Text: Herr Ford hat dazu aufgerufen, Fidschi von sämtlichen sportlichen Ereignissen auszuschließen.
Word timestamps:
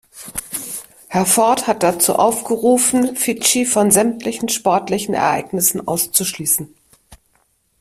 Herr 1.09 1.27
Ford 1.27 1.67
hat 1.67 1.83
dazu 1.83 2.15
aufgerufen, 2.15 3.15
Fidschi 3.15 3.65
von 3.67 3.91
sämtlichen 3.91 4.49
sportlichen 4.49 5.13
Ereignissen 5.13 5.87
auszuschließen. 5.87 6.73